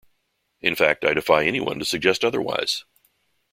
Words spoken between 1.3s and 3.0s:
anyone to suggest otherwise.